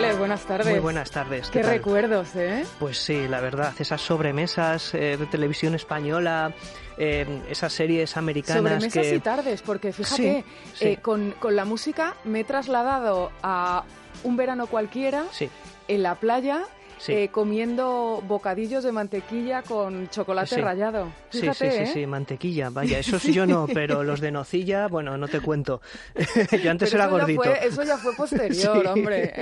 [0.00, 0.66] González, buenas tardes.
[0.70, 1.50] Muy buenas tardes.
[1.50, 2.64] ¿Qué, recuerdos, eh?
[2.78, 6.54] Pues sí, la verdad, esas sobremesas eh, de televisión española,
[6.96, 9.14] eh, esas series americanas Sobremesas que...
[9.14, 10.84] y tardes, porque fíjate, Sí, sí.
[10.86, 13.84] eh, con, con la música me he trasladado a
[14.24, 15.50] un verano cualquiera Sí,
[15.86, 16.62] en la playa
[17.00, 17.12] Sí.
[17.14, 20.60] eh, comiendo bocadillos de mantequilla con chocolate Sí.
[20.60, 21.08] rallado.
[21.30, 21.86] sí, Fíjate, sí, sí, ¿eh?
[21.94, 25.80] sí, mantequilla, vaya, eso sí yo no, pero los de nocilla, bueno, no te cuento.
[26.62, 27.42] yo antes Pero era eso ya gordito.
[27.42, 28.88] fue- eso ya fue posterior, Sí.
[28.88, 29.32] hombre.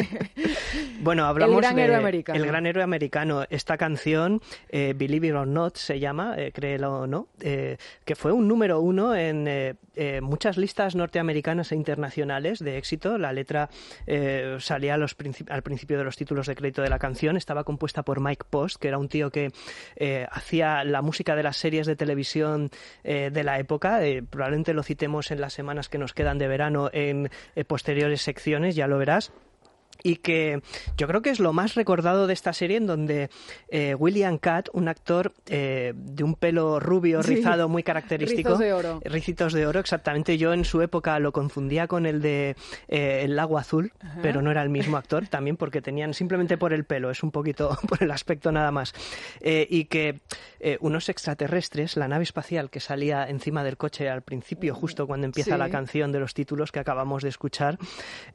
[1.01, 2.39] Bueno, hablamos El gran de héroe americano.
[2.41, 3.45] El gran héroe americano.
[3.51, 8.15] Esta canción, eh, Believe It or Not, se llama, eh, créelo o no, eh, que
[8.15, 9.49] fue un número uno en
[10.23, 13.19] muchas listas norteamericanas e internacionales de éxito.
[13.19, 13.69] La letra
[14.61, 17.37] salía a los princip- al principio de los títulos de crédito de la canción.
[17.49, 19.53] Estaba compuesta por Mike Post, que era un tío que
[19.97, 22.71] eh, hacía la música de las series de televisión
[23.05, 24.05] eh, de la época.
[24.05, 27.31] Eh, probablemente lo citemos en las semanas que nos quedan de verano en
[27.67, 29.33] posteriores secciones, ya lo verás
[30.03, 30.61] y que
[30.97, 33.31] yo creo que es lo más recordado de esta serie en donde
[33.69, 37.37] eh, William Catt, un actor eh, de un pelo rubio, Sí.
[37.37, 38.51] rizado, muy característico.
[38.51, 39.01] Rizos de oro.
[39.05, 40.39] Ricitos de oro, exactamente.
[40.39, 42.57] Yo en su época lo confundía con el de
[42.89, 46.73] eh, El Lago Azul, pero no era el mismo actor, también porque tenían simplemente por
[46.73, 48.95] el pelo, es un poquito por el aspecto nada más.
[49.41, 50.21] Y que
[50.81, 55.53] unos extraterrestres, la nave espacial que salía encima del coche al principio, justo cuando empieza
[55.53, 55.59] Sí.
[55.59, 57.79] la canción de los títulos que acabamos de escuchar,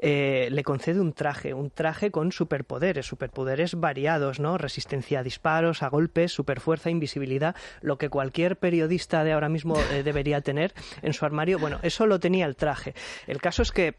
[0.02, 4.58] le concede un traje, un traje con superpoderes, superpoderes variados, ¿no?
[4.58, 10.04] Resistencia a disparos, a golpes, superfuerza, invisibilidad, lo que cualquier periodista de ahora mismo eh,
[10.04, 11.60] debería tener en su armario.
[11.60, 12.94] Bueno, eso lo tenía el traje.
[13.28, 13.96] El caso es que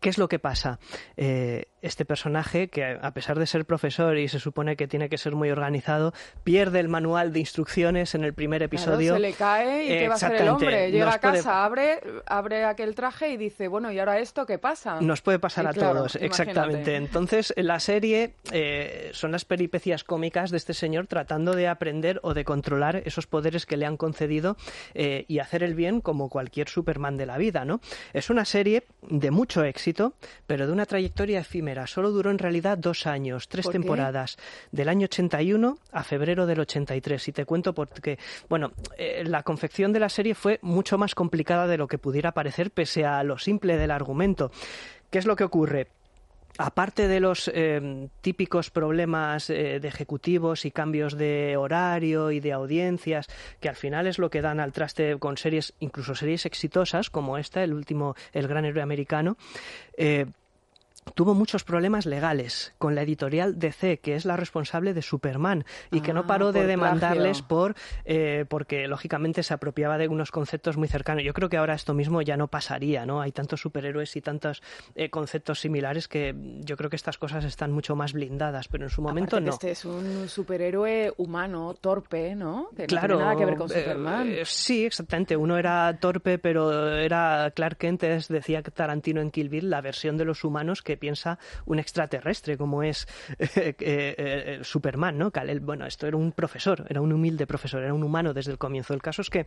[0.00, 0.78] ¿Qué es lo que pasa?
[1.16, 5.18] Eh, este personaje, que a pesar de ser profesor y se supone que tiene que
[5.18, 6.12] ser muy organizado,
[6.44, 9.14] pierde el manual de instrucciones en el primer Claro, episodio.
[9.14, 10.90] se le cae y ¿qué va a hacer el hombre?
[10.90, 14.44] Llega Nos a puede- casa, abre, abre aquel traje y dice, bueno, ¿y ahora esto
[14.46, 15.00] qué pasa?
[15.00, 16.96] Nos puede pasar a claro, todos, exactamente.
[16.96, 22.20] Entonces, en la serie eh, son las peripecias cómicas de este señor tratando de aprender
[22.22, 24.56] o de controlar esos poderes que le han concedido
[24.94, 27.80] eh, y hacer el bien como cualquier Superman de la vida, ¿no?
[28.12, 30.14] Es una serie de mucho éxito,
[30.46, 31.69] pero de una trayectoria efímera.
[31.86, 34.36] Solo duró en realidad dos años, tres temporadas,
[34.72, 37.28] del año 81 a febrero del 83.
[37.28, 41.66] Y te cuento porque, bueno, eh, la confección de la serie fue mucho más complicada
[41.66, 44.50] de lo que pudiera parecer, pese a lo simple del argumento.
[45.10, 45.88] ¿Qué es lo que ocurre?
[46.58, 52.52] Aparte de los eh, típicos problemas eh, de ejecutivos y cambios de horario y de
[52.52, 53.28] audiencias,
[53.60, 57.38] que al final es lo que dan al traste con series, incluso series exitosas como
[57.38, 59.38] esta, el último, El Gran Héroe Americano,
[59.96, 60.26] eh,
[61.14, 66.00] tuvo muchos problemas legales con la editorial DC, que es la responsable de Superman, y
[66.02, 67.48] que no Ah, paró de por demandarles plagio.
[67.48, 67.74] por
[68.04, 71.24] eh, porque lógicamente se apropiaba de unos conceptos muy cercanos.
[71.24, 73.20] Yo creo que ahora esto mismo ya no pasaría, ¿no?
[73.20, 74.62] Hay tantos superhéroes y tantos
[74.94, 78.90] eh, conceptos similares que yo creo que estas cosas están mucho más blindadas, pero en
[78.90, 79.54] su momento Aparte que no.
[79.54, 82.70] Este es un superhéroe humano, torpe, ¿no?
[82.76, 84.28] Que no Claro, tiene nada que ver con eh, Superman.
[84.30, 85.36] eh, sí, exactamente.
[85.36, 90.16] Uno era torpe, pero era Clark Kent, es, decía Tarantino en Kill Bill, la versión
[90.16, 93.06] de los humanos que piensa un extraterrestre, como es
[93.38, 95.32] eh, eh, eh, Superman, ¿no?
[95.62, 98.94] Bueno, esto era un profesor, era un humilde profesor, era un humano desde el comienzo.
[98.94, 99.46] El caso es que,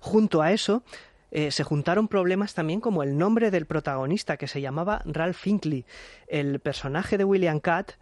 [0.00, 0.82] junto a eso,
[1.30, 5.84] se juntaron problemas también como el nombre del protagonista, que se llamaba Ralph Finkley.
[6.26, 7.92] El personaje de William Catt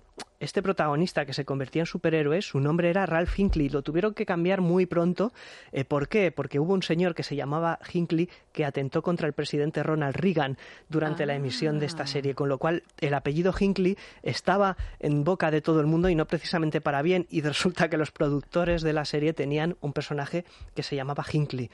[0.40, 3.68] este protagonista que se convertía en superhéroe, su nombre era Ralph Hinckley.
[3.68, 5.32] Lo tuvieron que cambiar muy pronto.
[5.72, 6.30] Eh, ¿Por qué?
[6.32, 10.58] Porque hubo un señor que se llamaba Hinckley que atentó contra el presidente Ronald Reagan
[10.88, 12.06] durante la emisión de esta Ah.
[12.06, 16.14] serie, con lo cual el apellido Hinckley estaba en boca de todo el mundo y
[16.14, 17.26] no precisamente para bien.
[17.30, 20.44] Y resulta que los productores de la serie tenían un personaje
[20.74, 21.70] que se llamaba Hinckley,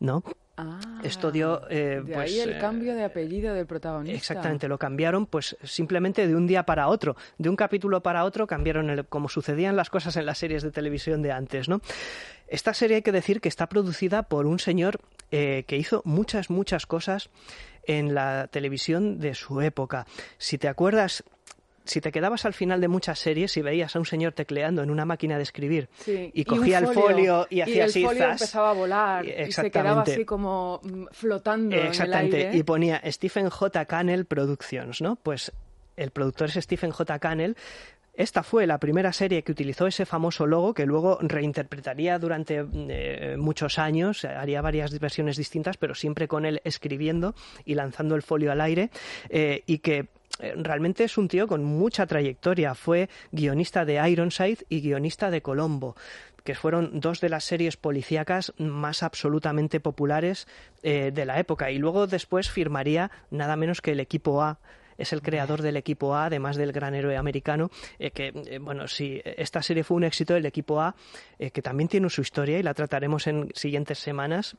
[0.00, 0.22] ¿no?
[0.58, 4.16] Ah, esto dio, eh, de pues, ahí el eh, cambio de apellido del protagonista.
[4.16, 8.46] Exactamente, lo cambiaron pues simplemente de un día para otro, de un capítulo para otro
[8.46, 11.82] cambiaron el, como sucedían las cosas en las series de televisión de antes, ¿no?
[12.48, 15.00] Esta serie hay que decir que está producida por un señor
[15.30, 17.28] eh, que hizo muchas muchas cosas
[17.84, 20.06] en la televisión de su época.
[20.38, 21.22] Si te acuerdas
[21.86, 24.90] si te quedabas al final de muchas series y veías a un señor tecleando en
[24.90, 28.40] una máquina de escribir Sí, y cogía el folio y hacía el así, folio zas,
[28.42, 32.58] empezaba a volar y se quedaba así como mm, flotando Exactamente, en el aire.
[32.58, 33.84] y ponía Stephen J.
[33.86, 35.16] Cannell Productions, ¿no?
[35.16, 35.52] Pues
[35.96, 37.18] el productor es Stephen J.
[37.18, 37.56] Cannell.
[38.14, 43.36] Esta fue la primera serie que utilizó ese famoso logo que luego reinterpretaría durante eh,
[43.38, 47.34] muchos años, haría varias versiones distintas, pero siempre con él escribiendo
[47.66, 48.88] y lanzando el folio al aire,
[49.28, 52.74] eh, y que realmente es un tío con mucha trayectoria.
[52.74, 55.96] Fue guionista de Ironside y guionista de Colombo
[56.46, 60.46] que fueron dos de las series policíacas más absolutamente populares
[60.82, 61.70] eh, de la época.
[61.72, 64.58] Y luego después firmaría nada menos que el equipo A
[64.98, 68.88] es el creador del equipo A, además del gran héroe americano, eh, que, eh, bueno,
[68.88, 70.94] si esta serie fue un éxito, el equipo A,
[71.38, 74.56] eh, que también tiene su historia y la trataremos en siguientes semanas,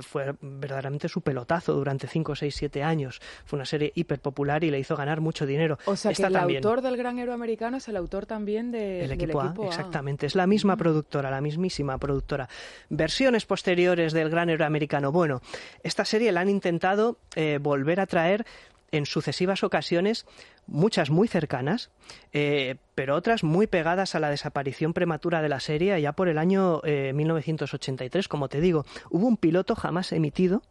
[0.00, 3.20] fue verdaderamente su pelotazo durante 5, 6, 7 años.
[3.44, 5.78] Fue una serie hiper popular y le hizo ganar mucho dinero.
[5.84, 9.12] O sea que el autor del gran héroe americano es el autor también de, del
[9.12, 12.48] equipo, A, Exactamente, es la misma productora, la mismísima productora.
[12.88, 15.12] Versiones posteriores del gran héroe americano.
[15.12, 15.40] Bueno,
[15.82, 17.18] esta serie la han intentado
[17.60, 18.44] volver a traer
[18.90, 20.26] en sucesivas ocasiones,
[20.66, 21.90] muchas muy cercanas,
[22.32, 26.38] eh, pero otras muy pegadas a la desaparición prematura de la serie ya por el
[26.38, 28.24] año 1983.
[28.24, 30.62] Eh, Como te digo, hubo un piloto jamás emitido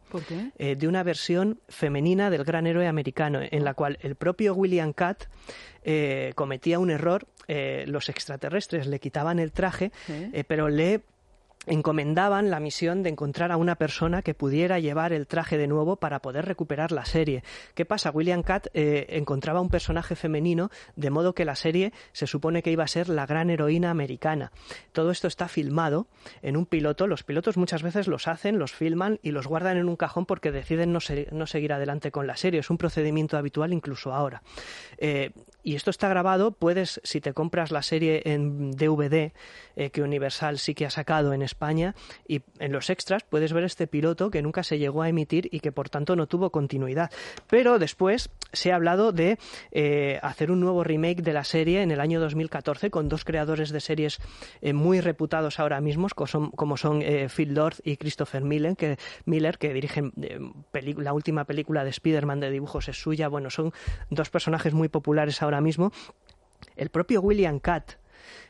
[0.58, 4.92] eh, de una versión femenina del gran héroe americano, en la cual el propio William
[4.92, 5.28] Catt
[6.34, 7.26] cometía un error.
[7.86, 9.90] los extraterrestres le quitaban el traje,
[10.46, 11.02] pero le
[11.68, 15.96] encomendaban la misión de encontrar a una persona que pudiera llevar el traje de nuevo
[15.96, 17.42] para poder recuperar la serie.
[17.74, 18.10] ¿Qué pasa?
[18.10, 22.70] William Catt eh, encontraba un personaje femenino, de modo que la serie se supone que
[22.70, 24.52] iba a ser la gran heroína americana.
[24.92, 26.06] Todo esto está filmado
[26.42, 27.06] en un piloto.
[27.06, 30.52] Los pilotos muchas veces los hacen, los filman y los guardan en un cajón porque
[30.52, 31.00] deciden no,
[31.46, 32.60] seguir adelante con la serie.
[32.60, 34.42] Es un procedimiento habitual incluso ahora.
[34.98, 35.32] Eh,
[35.68, 39.32] y esto está grabado, puedes, si te compras la serie en DVD,
[39.76, 41.94] eh, que Universal sí que ha sacado en España,
[42.26, 45.60] y en los extras puedes ver este piloto que nunca se llegó a emitir y
[45.60, 47.10] que por tanto no tuvo continuidad.
[47.50, 49.38] Pero después se ha hablado de
[49.70, 53.68] eh, hacer un nuevo remake de la serie en el año 2014 con dos creadores
[53.68, 54.20] de series
[54.62, 59.74] eh, muy reputados ahora mismo, como son, Phil Lord y Christopher Miller, que, Miller, que
[59.74, 60.14] dirigen
[60.72, 63.28] la última película de Spider-Man de dibujos es suya.
[63.28, 63.74] Bueno, son
[64.08, 65.92] dos personajes muy populares ahora mismo.
[66.76, 67.92] El propio William Catt,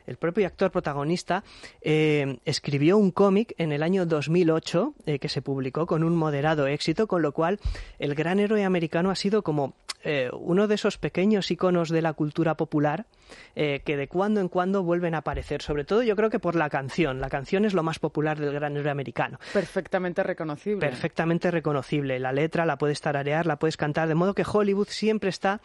[0.05, 1.43] el propio actor protagonista,
[1.81, 6.67] eh, escribió un cómic en el año 2008 eh, que se publicó con un moderado
[6.67, 7.59] éxito, con lo cual
[7.99, 9.73] el gran héroe americano ha sido como
[10.03, 13.05] eh, uno de esos pequeños iconos de la cultura popular
[13.53, 15.61] que de cuando en cuando vuelven a aparecer.
[15.61, 17.19] Sobre todo yo creo que por la canción.
[17.19, 19.37] La canción es lo más popular del gran héroe americano.
[19.53, 20.79] Perfectamente reconocible.
[20.79, 22.17] Perfectamente reconocible.
[22.19, 25.61] La letra la puedes tararear, la puedes cantar, de modo que Hollywood siempre está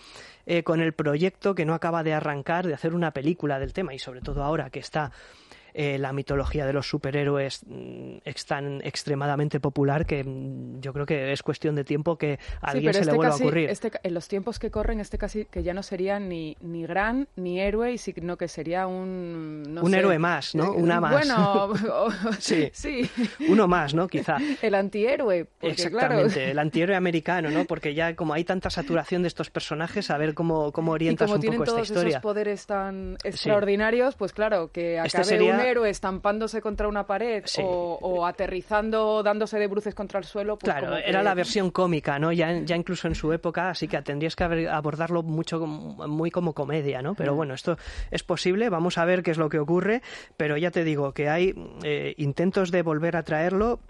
[0.65, 3.99] con el proyecto que no acaba de arrancar de hacer una película del tema y
[3.99, 5.13] sobre todo ahora que está
[5.77, 11.05] eh, la mitología de los superhéroes mm, es tan extremadamente popular que mm, yo creo
[11.05, 13.71] que es cuestión de tiempo que a alguien se le este vuelva a ocurrir.
[13.71, 17.27] Este, en los tiempos que corren, este casi que ya no sería ni, ni gran
[17.35, 19.79] ni héroe, sino que sería un...
[19.83, 20.73] un héroe más, ¿no?
[20.73, 21.13] Una más.
[21.13, 21.69] Bueno,
[22.39, 22.71] sí.
[22.73, 23.11] sí.
[23.49, 24.07] Uno más, ¿no?
[24.07, 24.37] Quizá.
[24.63, 25.49] El antihéroe.
[25.61, 27.65] Exactamente, el antihéroe americano, ¿no?
[27.65, 31.41] Porque ya como hay tanta saturación de estos personajes, a ver cómo, cómo orientas un
[31.41, 32.09] poco esta historia.
[32.11, 38.27] esos poderes tan extraordinarios, pues claro, que este acabe héroe estampándose contra una pared o,
[38.27, 40.59] aterrizando, dándose de bruces contra el suelo.
[40.59, 42.33] Pues claro, era la versión cómica, ¿no?
[42.33, 47.03] Ya, ya incluso en su época, así que tendrías que abordarlo mucho, muy como comedia,
[47.03, 47.15] ¿no?
[47.15, 47.77] Pero bueno, esto
[48.11, 50.03] es posible, vamos a ver qué es lo que ocurre,
[50.37, 53.81] pero ya te digo que hay eh, intentos de volver a traerlo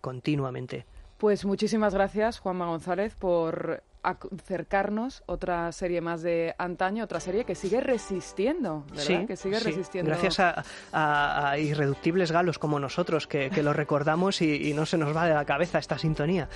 [0.00, 0.86] continuamente.
[1.18, 7.54] Pues muchísimas gracias, Juanma González, por acercarnos otra serie más de antaño, otra serie que
[7.54, 9.04] sigue resistiendo, ¿verdad?
[9.04, 10.10] Sí, que sigue resistiendo.
[10.10, 15.26] Gracias a, irreductibles galos como nosotros, que, lo recordamos y, y no se nos va
[15.26, 16.48] de la cabeza esta sintonía.